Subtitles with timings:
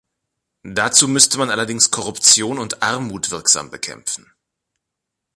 [0.63, 4.33] Dazu müsste man allerdings Korruption und Armut wirksam bekämpfen.